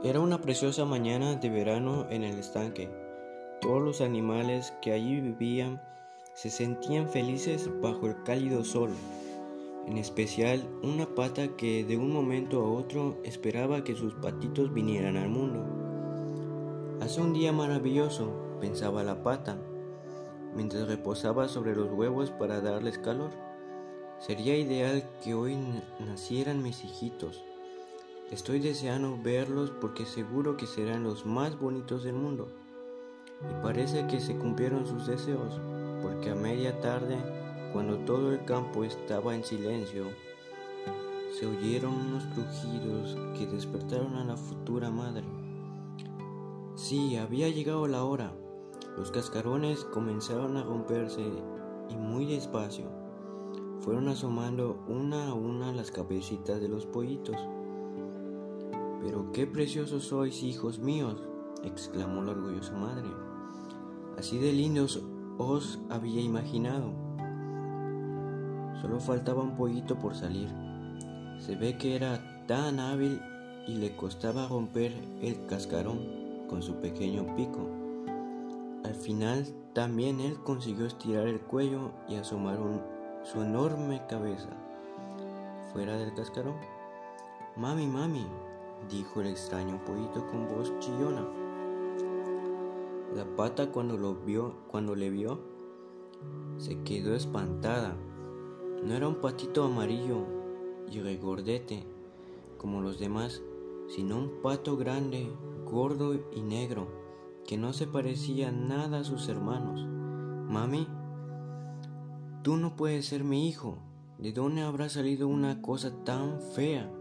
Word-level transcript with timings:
Era 0.00 0.20
una 0.20 0.40
preciosa 0.40 0.84
mañana 0.84 1.34
de 1.34 1.50
verano 1.50 2.06
en 2.08 2.22
el 2.22 2.38
estanque. 2.38 2.88
Todos 3.60 3.82
los 3.82 4.00
animales 4.00 4.72
que 4.80 4.92
allí 4.92 5.20
vivían 5.20 5.82
se 6.34 6.50
sentían 6.50 7.08
felices 7.08 7.68
bajo 7.82 8.06
el 8.06 8.22
cálido 8.22 8.62
sol, 8.62 8.90
en 9.88 9.98
especial 9.98 10.62
una 10.84 11.16
pata 11.16 11.56
que 11.56 11.82
de 11.82 11.96
un 11.96 12.12
momento 12.12 12.60
a 12.60 12.70
otro 12.70 13.18
esperaba 13.24 13.82
que 13.82 13.96
sus 13.96 14.14
patitos 14.14 14.72
vinieran 14.72 15.16
al 15.16 15.30
mundo. 15.30 15.66
Hace 17.00 17.20
un 17.20 17.32
día 17.32 17.50
maravilloso, 17.50 18.30
pensaba 18.60 19.02
la 19.02 19.24
pata, 19.24 19.58
mientras 20.54 20.86
reposaba 20.86 21.48
sobre 21.48 21.74
los 21.74 21.90
huevos 21.90 22.30
para 22.30 22.60
darles 22.60 22.98
calor. 22.98 23.32
Sería 24.20 24.56
ideal 24.56 25.02
que 25.24 25.34
hoy 25.34 25.58
nacieran 25.98 26.62
mis 26.62 26.84
hijitos. 26.84 27.47
Estoy 28.30 28.60
deseando 28.60 29.18
verlos 29.22 29.70
porque 29.80 30.04
seguro 30.04 30.56
que 30.56 30.66
serán 30.66 31.02
los 31.02 31.24
más 31.24 31.58
bonitos 31.58 32.04
del 32.04 32.14
mundo. 32.14 32.48
Y 33.42 33.62
parece 33.62 34.06
que 34.06 34.20
se 34.20 34.36
cumplieron 34.36 34.86
sus 34.86 35.06
deseos, 35.06 35.60
porque 36.02 36.30
a 36.30 36.34
media 36.34 36.78
tarde, 36.80 37.16
cuando 37.72 37.96
todo 37.98 38.32
el 38.32 38.44
campo 38.44 38.84
estaba 38.84 39.34
en 39.34 39.44
silencio, 39.44 40.04
se 41.38 41.46
oyeron 41.46 41.94
unos 41.94 42.24
crujidos 42.26 43.16
que 43.38 43.46
despertaron 43.46 44.16
a 44.16 44.24
la 44.24 44.36
futura 44.36 44.90
madre. 44.90 45.24
Sí, 46.74 47.16
había 47.16 47.48
llegado 47.48 47.86
la 47.86 48.04
hora. 48.04 48.32
Los 48.96 49.10
cascarones 49.10 49.84
comenzaron 49.84 50.56
a 50.56 50.64
romperse 50.64 51.24
y 51.88 51.96
muy 51.96 52.26
despacio 52.26 52.98
fueron 53.88 54.08
asomando 54.08 54.84
una 54.86 55.28
a 55.28 55.34
una 55.34 55.72
las 55.72 55.90
cabecitas 55.90 56.60
de 56.60 56.68
los 56.68 56.84
pollitos. 56.84 57.36
Pero 59.00 59.32
qué 59.32 59.46
preciosos 59.46 60.04
sois, 60.04 60.42
hijos 60.42 60.78
míos, 60.78 61.16
exclamó 61.62 62.22
la 62.22 62.32
orgullosa 62.32 62.72
madre. 62.72 63.08
Así 64.16 64.38
de 64.38 64.52
lindos 64.52 65.02
os 65.38 65.78
había 65.88 66.20
imaginado. 66.20 66.92
Solo 68.80 69.00
faltaba 69.00 69.42
un 69.42 69.56
pollito 69.56 69.98
por 69.98 70.14
salir. 70.14 70.48
Se 71.38 71.56
ve 71.56 71.78
que 71.78 71.94
era 71.94 72.44
tan 72.46 72.80
hábil 72.80 73.20
y 73.66 73.76
le 73.76 73.94
costaba 73.94 74.48
romper 74.48 74.92
el 75.20 75.46
cascarón 75.46 76.46
con 76.48 76.62
su 76.62 76.76
pequeño 76.76 77.36
pico. 77.36 77.68
Al 78.84 78.94
final 78.94 79.46
también 79.74 80.20
él 80.20 80.38
consiguió 80.42 80.86
estirar 80.86 81.26
el 81.28 81.40
cuello 81.40 81.92
y 82.08 82.16
asomar 82.16 82.58
su 83.22 83.42
enorme 83.42 84.02
cabeza 84.08 84.48
fuera 85.72 85.96
del 85.96 86.14
cascarón. 86.14 86.56
Mami, 87.56 87.86
mami, 87.86 88.26
dijo 88.90 89.20
el 89.20 89.28
extraño 89.28 89.82
pollito 89.84 90.26
con 90.26 90.48
voz 90.48 90.72
chillona. 90.78 91.26
La 93.14 93.24
pata 93.36 93.70
cuando 93.70 93.96
lo 93.96 94.14
vio, 94.14 94.54
cuando 94.68 94.94
le 94.94 95.10
vio, 95.10 95.40
se 96.58 96.82
quedó 96.82 97.14
espantada. 97.14 97.96
No 98.84 98.94
era 98.94 99.08
un 99.08 99.16
patito 99.16 99.64
amarillo 99.64 100.24
y 100.90 101.00
regordete 101.00 101.84
como 102.58 102.80
los 102.80 102.98
demás, 102.98 103.42
sino 103.88 104.18
un 104.18 104.42
pato 104.42 104.76
grande, 104.76 105.32
gordo 105.64 106.14
y 106.14 106.42
negro, 106.42 106.88
que 107.46 107.56
no 107.56 107.72
se 107.72 107.86
parecía 107.86 108.52
nada 108.52 109.00
a 109.00 109.04
sus 109.04 109.28
hermanos. 109.28 109.86
Mami, 110.48 110.86
tú 112.42 112.56
no 112.56 112.76
puedes 112.76 113.06
ser 113.06 113.24
mi 113.24 113.48
hijo. 113.48 113.78
¿De 114.18 114.32
dónde 114.32 114.62
habrá 114.62 114.88
salido 114.88 115.28
una 115.28 115.62
cosa 115.62 116.04
tan 116.04 116.40
fea? 116.40 116.92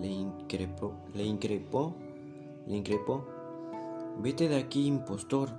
Le 0.00 0.08
increpó, 0.08 0.94
le 1.14 1.24
increpó, 1.24 1.94
le 2.66 2.76
increpó. 2.76 3.26
Vete 4.20 4.48
de 4.48 4.56
aquí, 4.56 4.86
impostor. 4.86 5.50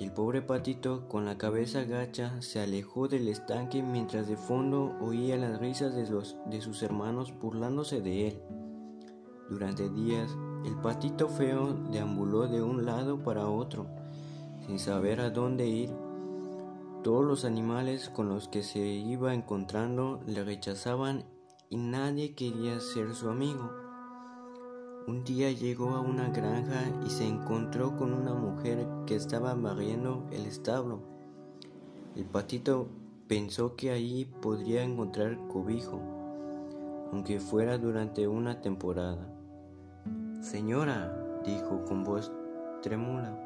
el 0.00 0.12
pobre 0.12 0.42
patito, 0.42 1.08
con 1.08 1.24
la 1.24 1.38
cabeza 1.38 1.84
gacha, 1.84 2.40
se 2.42 2.60
alejó 2.60 3.08
del 3.08 3.28
estanque 3.28 3.82
mientras 3.82 4.28
de 4.28 4.36
fondo 4.36 4.94
oía 5.00 5.36
las 5.36 5.58
risas 5.58 5.94
de, 5.94 6.08
los, 6.08 6.36
de 6.46 6.60
sus 6.60 6.82
hermanos 6.82 7.32
burlándose 7.40 8.00
de 8.00 8.28
él. 8.28 8.40
Durante 9.48 9.88
días, 9.88 10.36
el 10.64 10.74
patito 10.76 11.28
feo 11.28 11.74
deambuló 11.92 12.48
de 12.48 12.62
un 12.62 12.84
lado 12.84 13.22
para 13.22 13.48
otro, 13.48 13.86
sin 14.66 14.78
saber 14.78 15.20
a 15.20 15.30
dónde 15.30 15.66
ir. 15.66 15.90
Todos 17.04 17.24
los 17.24 17.44
animales 17.44 18.08
con 18.08 18.28
los 18.28 18.48
que 18.48 18.64
se 18.64 18.80
iba 18.80 19.32
encontrando 19.32 20.20
le 20.26 20.42
rechazaban 20.42 21.24
y 21.68 21.76
nadie 21.76 22.34
quería 22.34 22.80
ser 22.80 23.14
su 23.14 23.28
amigo. 23.28 23.70
Un 25.06 25.24
día 25.24 25.50
llegó 25.50 25.90
a 25.90 26.00
una 26.00 26.30
granja 26.30 26.82
y 27.04 27.10
se 27.10 27.26
encontró 27.26 27.96
con 27.96 28.12
una 28.12 28.34
mujer 28.34 28.86
que 29.06 29.14
estaba 29.14 29.54
barriendo 29.54 30.26
el 30.32 30.46
establo. 30.46 31.00
El 32.16 32.24
patito 32.24 32.88
pensó 33.28 33.76
que 33.76 33.90
allí 33.90 34.24
podría 34.24 34.82
encontrar 34.82 35.38
cobijo, 35.48 36.00
aunque 37.12 37.40
fuera 37.40 37.78
durante 37.78 38.26
una 38.26 38.60
temporada. 38.60 39.28
Señora, 40.40 41.40
dijo 41.44 41.84
con 41.84 42.04
voz 42.04 42.32
trémula, 42.82 43.36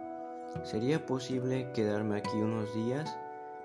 ¿sería 0.65 1.07
posible 1.07 1.71
quedarme 1.73 2.17
aquí 2.19 2.37
unos 2.37 2.75
días? 2.75 3.17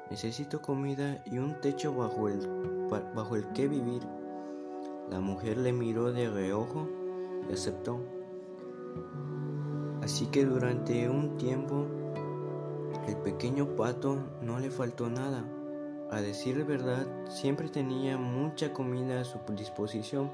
Necesito 0.09 0.61
comida 0.61 1.23
y 1.25 1.37
un 1.39 1.59
techo 1.61 1.93
bajo 1.95 2.29
el, 2.29 2.39
bajo 3.16 3.35
el 3.35 3.45
que 3.53 3.67
vivir. 3.67 4.01
La 5.09 5.19
mujer 5.19 5.57
le 5.57 5.71
miró 5.71 6.11
de 6.11 6.29
reojo 6.29 6.88
y 7.49 7.53
aceptó. 7.53 7.99
Así 10.01 10.27
que 10.27 10.45
durante 10.45 11.09
un 11.09 11.38
tiempo 11.38 11.85
el 13.07 13.17
pequeño 13.17 13.75
pato 13.75 14.17
no 14.41 14.59
le 14.59 14.71
faltó 14.71 15.09
nada. 15.09 15.43
A 16.11 16.21
decir 16.21 16.63
verdad, 16.66 17.07
siempre 17.27 17.69
tenía 17.69 18.17
mucha 18.17 18.73
comida 18.73 19.21
a 19.21 19.25
su 19.25 19.39
disposición. 19.55 20.31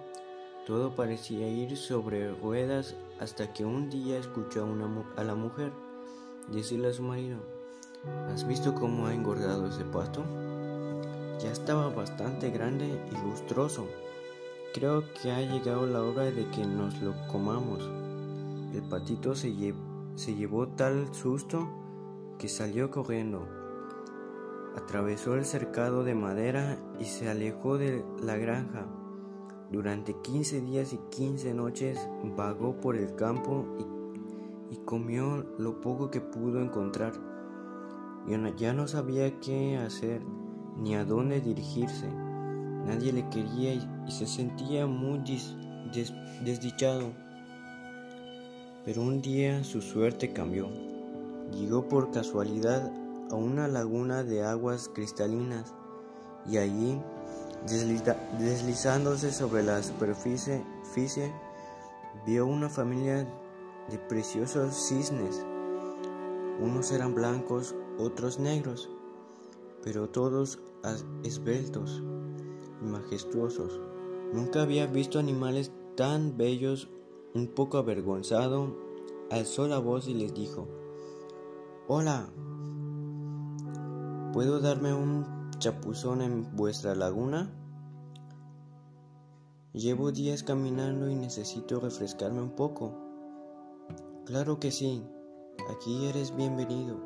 Todo 0.66 0.96
parecía 0.96 1.48
ir 1.48 1.78
sobre 1.78 2.34
ruedas 2.36 2.96
hasta 3.20 3.52
que 3.52 3.66
un 3.66 3.90
día 3.90 4.18
escuchó 4.20 4.66
a, 4.66 5.22
a 5.22 5.24
la 5.24 5.36
mujer 5.36 5.72
decirle 6.50 6.90
a 6.90 6.94
su 6.94 7.04
marido, 7.04 7.40
¿has 8.32 8.48
visto 8.48 8.76
cómo 8.76 9.08
ha 9.08 9.14
engordado 9.14 9.68
ese 9.68 9.86
pato? 9.86 10.24
Ya 11.40 11.52
estaba 11.52 11.90
bastante 11.90 12.52
grande 12.52 12.86
y 13.12 13.28
lustroso. 13.28 13.88
Creo 14.74 15.04
que 15.22 15.34
ha 15.34 15.42
llegado 15.42 15.86
la 15.86 16.02
hora 16.02 16.24
de 16.24 16.48
que 16.50 16.66
nos 16.66 17.02
lo 17.02 17.14
comamos. 17.28 17.90
El 18.74 18.82
patito 18.84 19.36
se, 19.36 19.54
llevó 19.54 20.70
tal 20.70 21.14
susto 21.14 21.68
que 22.40 22.48
salió 22.48 22.90
corriendo. 22.90 23.46
Atravesó 24.78 25.36
el 25.36 25.44
cercado 25.44 26.06
de 26.06 26.16
madera 26.16 26.80
y 27.02 27.04
se 27.04 27.30
alejó 27.30 27.78
de 27.78 28.06
la 28.24 28.38
granja. 28.38 28.88
Durante 29.70 30.16
15 30.22 30.62
días 30.62 30.94
y 30.94 31.00
15 31.10 31.54
noches 31.54 32.08
vagó 32.38 32.80
por 32.80 32.96
el 32.96 33.14
campo 33.16 33.66
y, 33.78 34.76
y 34.76 34.78
comió 34.86 35.46
lo 35.58 35.82
poco 35.82 36.10
que 36.10 36.22
pudo 36.22 36.62
encontrar. 36.62 37.12
Ya 38.58 38.72
no 38.72 38.88
sabía 38.88 39.38
qué 39.42 39.76
hacer 39.76 40.22
ni 40.78 40.96
a 40.96 41.04
dónde 41.04 41.42
dirigirse. 41.42 42.08
Nadie 42.86 43.14
le 43.14 43.28
quería 43.30 43.74
y 43.74 44.12
se 44.12 44.26
sentía 44.26 44.88
muy 44.88 45.22
desdichado. 46.44 47.14
Pero 48.84 49.02
un 49.02 49.22
día 49.22 49.64
su 49.64 49.82
suerte 49.82 50.34
cambió. 50.34 50.68
Llegó 51.52 51.88
por 51.88 52.12
casualidad 52.12 52.92
a 53.30 53.36
una 53.36 53.68
laguna 53.68 54.24
de 54.24 54.44
aguas 54.44 54.90
cristalinas 54.94 55.74
y 56.50 56.58
allí, 56.58 57.00
deslizándose 58.40 59.32
sobre 59.32 59.64
la 59.64 59.84
superficie, 59.84 60.64
vio 62.26 62.46
una 62.48 62.70
familia 62.70 63.28
de 63.90 63.98
preciosos 63.98 64.76
cisnes. 64.76 65.46
Unos 66.60 66.92
eran 66.92 67.14
blancos, 67.14 67.76
otros 68.00 68.40
negros, 68.40 68.90
pero 69.84 70.10
todos 70.10 70.60
esbeltos 71.24 72.02
majestuosos. 72.82 73.80
Nunca 74.34 74.62
había 74.62 74.88
visto 74.88 75.20
animales 75.20 75.72
tan 75.96 76.38
bellos. 76.38 76.90
Un 77.34 77.48
poco 77.48 77.78
avergonzado, 77.78 78.76
alzó 79.30 79.68
la 79.68 79.80
voz 79.80 80.08
y 80.08 80.14
les 80.14 80.34
dijo, 80.34 80.68
Hola, 81.88 82.30
¿puedo 84.34 84.60
darme 84.60 84.94
un 84.94 85.26
chapuzón 85.60 86.22
en 86.22 86.56
vuestra 86.56 86.96
laguna? 86.96 87.54
Llevo 89.74 90.12
días 90.12 90.44
caminando 90.44 91.10
y 91.10 91.16
necesito 91.16 91.80
refrescarme 91.80 92.42
un 92.42 92.52
poco. 92.52 92.94
Claro 94.26 94.60
que 94.60 94.72
sí, 94.72 95.02
aquí 95.70 96.06
eres 96.08 96.36
bienvenido. 96.36 97.00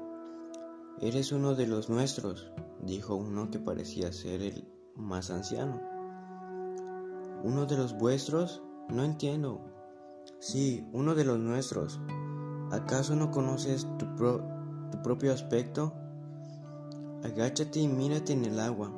Eres 1.02 1.32
uno 1.32 1.54
de 1.54 1.68
los 1.68 1.90
nuestros, 1.90 2.52
dijo 2.82 3.16
uno 3.16 3.52
que 3.52 3.60
parecía 3.60 4.12
ser 4.12 4.42
el 4.42 4.75
más 4.96 5.30
anciano. 5.30 5.82
¿Uno 7.44 7.66
de 7.66 7.78
los 7.78 7.98
vuestros? 7.98 8.64
No 8.90 9.04
entiendo. 9.04 9.62
Sí, 10.40 10.88
uno 10.94 11.16
de 11.16 11.26
los 11.26 11.40
nuestros. 11.40 12.00
¿Acaso 12.72 13.16
no 13.16 13.32
conoces 13.32 13.88
tu, 13.98 14.06
tu 14.16 15.02
propio 15.04 15.32
aspecto? 15.32 15.94
Agáchate 17.24 17.80
y 17.80 17.88
mírate 17.88 18.34
en 18.34 18.46
el 18.46 18.60
agua. 18.60 18.92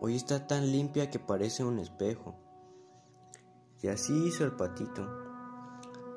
Hoy 0.00 0.14
está 0.14 0.46
tan 0.46 0.70
limpia 0.70 1.10
que 1.10 1.18
parece 1.18 1.64
un 1.64 1.78
espejo. 1.78 2.36
Y 3.82 3.88
así 3.88 4.12
hizo 4.26 4.44
el 4.44 4.52
patito. 4.52 5.08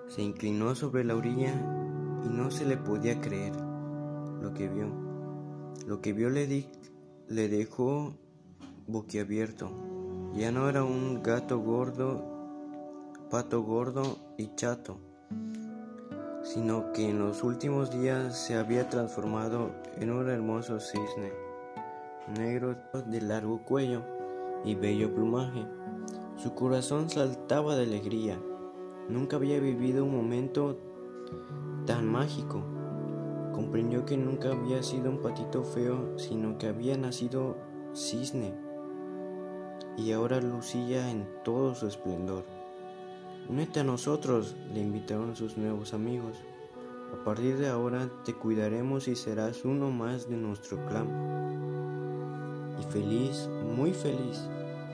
Se 0.08 0.22
inclinó 0.22 0.76
sobre 0.76 1.04
la 1.04 1.16
orilla 1.16 1.54
y 2.24 2.30
no 2.30 2.52
se 2.52 2.66
le 2.66 2.78
podía 2.78 3.22
creer 3.22 3.56
lo 4.42 4.54
que 4.54 4.68
vio. 4.68 4.88
Lo 5.88 6.02
que 6.02 6.14
vio 6.14 6.30
le, 6.30 6.70
le 7.32 7.48
dejó 7.48 8.14
boquiabierto. 8.88 9.72
Ya 10.36 10.52
no 10.52 10.68
era 10.68 10.84
un 10.84 11.24
gato 11.24 11.60
gordo, 11.60 12.22
pato 13.30 13.64
gordo 13.64 14.18
y 14.38 14.54
chato, 14.56 14.98
sino 16.44 16.92
que 16.92 17.10
en 17.10 17.20
los 17.20 17.44
últimos 17.44 17.90
días 17.90 18.38
se 18.38 18.56
había 18.56 18.90
transformado 18.90 19.72
en 19.98 20.12
un 20.12 20.30
hermoso 20.30 20.82
cisne 20.82 21.32
negro 22.38 22.76
de 23.08 23.22
largo 23.22 23.64
cuello 23.64 24.04
y 24.66 24.76
bello 24.76 25.14
plumaje. 25.14 25.66
Su 26.36 26.54
corazón 26.54 27.10
saltaba 27.10 27.78
de 27.78 27.84
alegría. 27.84 28.38
Nunca 29.08 29.38
había 29.38 29.60
vivido 29.60 30.04
un 30.04 30.16
momento 30.16 30.78
tan 31.86 32.08
mágico. 32.08 32.62
Comprendió 33.54 34.06
que 34.06 34.18
nunca 34.18 34.52
había 34.52 34.82
sido 34.84 35.10
un 35.10 35.22
patito 35.22 35.64
feo, 35.64 36.18
sino 36.18 36.58
que 36.58 36.68
había 36.68 36.98
nacido 36.98 37.58
cisne 37.94 38.54
y 39.98 40.14
ahora 40.14 40.40
lucía 40.40 41.12
en 41.12 41.28
todo 41.44 41.76
su 41.76 41.88
esplendor. 41.88 42.46
Únete 43.50 43.82
a 43.82 43.84
nosotros, 43.84 44.56
le 44.74 44.80
invitaron 44.80 45.36
sus 45.36 45.58
nuevos 45.58 45.94
amigos. 45.94 46.38
A 47.14 47.24
partir 47.26 47.58
de 47.58 47.68
ahora 47.68 48.10
te 48.24 48.34
cuidaremos 48.34 49.08
y 49.10 49.16
serás 49.16 49.66
uno 49.66 49.92
más 49.92 50.30
de 50.30 50.38
nuestro 50.38 50.86
clan 50.86 51.52
feliz, 52.92 53.50
muy 53.76 53.94
feliz, 53.94 54.48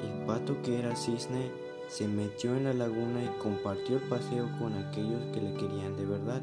el 0.03 0.25
pato 0.25 0.61
que 0.61 0.79
era 0.79 0.95
cisne 0.95 1.51
se 1.87 2.07
metió 2.07 2.55
en 2.55 2.65
la 2.65 2.73
laguna 2.73 3.23
y 3.23 3.41
compartió 3.41 3.97
el 3.97 4.03
paseo 4.03 4.47
con 4.59 4.73
aquellos 4.73 5.21
que 5.33 5.41
le 5.41 5.53
querían 5.53 5.95
de 5.95 6.05
verdad. 6.05 6.41